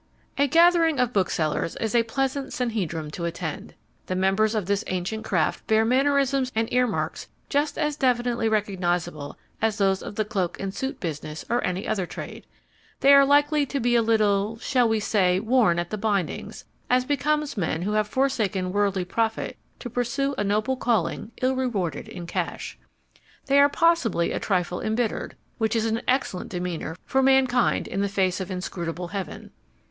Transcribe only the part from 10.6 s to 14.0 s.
suit business or any other trade. They are likely to be